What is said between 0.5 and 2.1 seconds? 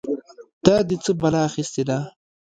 دا دې څه بلا اخيستې ده؟!